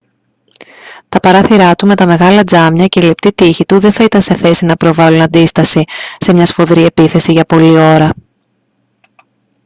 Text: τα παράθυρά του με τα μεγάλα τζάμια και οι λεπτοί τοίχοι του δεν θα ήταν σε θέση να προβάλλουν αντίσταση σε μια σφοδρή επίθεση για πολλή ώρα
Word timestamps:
τα 1.09 1.19
παράθυρά 1.19 1.75
του 1.75 1.87
με 1.87 1.95
τα 1.95 2.05
μεγάλα 2.05 2.43
τζάμια 2.43 2.87
και 2.87 2.99
οι 2.99 3.03
λεπτοί 3.03 3.33
τοίχοι 3.33 3.65
του 3.65 3.79
δεν 3.79 3.91
θα 3.91 4.03
ήταν 4.03 4.21
σε 4.21 4.33
θέση 4.33 4.65
να 4.65 4.75
προβάλλουν 4.75 5.21
αντίσταση 5.21 5.83
σε 6.17 6.33
μια 6.33 6.45
σφοδρή 6.45 6.83
επίθεση 6.83 7.31
για 7.31 7.43
πολλή 7.45 7.77
ώρα 7.79 8.09